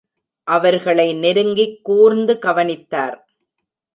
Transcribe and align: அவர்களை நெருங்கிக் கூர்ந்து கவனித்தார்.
அவர்களை 0.47 1.13
நெருங்கிக் 1.13 1.83
கூர்ந்து 1.83 2.39
கவனித்தார். 2.39 3.17